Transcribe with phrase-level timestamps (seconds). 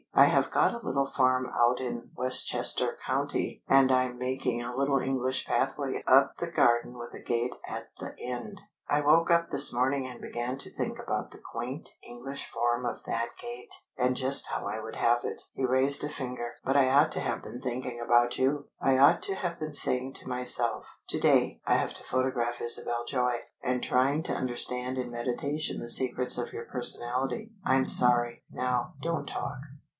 [0.15, 4.97] I have got a little farm out in Westchester County and I'm making a little
[4.97, 8.61] English pathway up the garden with a gate at the end.
[8.89, 13.03] I woke up this morning and began to think about the quaint English form of
[13.05, 16.55] that gate, and just how I would have it." He raised a finger.
[16.63, 18.67] "But I ought to have been thinking about you.
[18.81, 23.05] I ought to have been saying to myself, 'To day I have to photograph Isabel
[23.05, 27.51] Joy,' and trying to understand in meditation the secrets of your personality.
[27.63, 28.43] I'm sorry!
[28.51, 29.59] Now, don't talk.